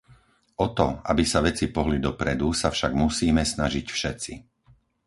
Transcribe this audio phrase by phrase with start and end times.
[0.57, 4.33] O to, aby sa veci pohli dopredu, sa však musíme snažiť všetci.